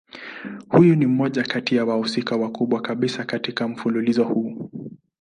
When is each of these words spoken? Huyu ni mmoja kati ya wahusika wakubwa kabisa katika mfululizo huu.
Huyu 0.69 0.95
ni 0.95 1.05
mmoja 1.05 1.43
kati 1.43 1.75
ya 1.75 1.85
wahusika 1.85 2.35
wakubwa 2.35 2.81
kabisa 2.81 3.23
katika 3.25 3.67
mfululizo 3.67 4.23
huu. 4.23 4.71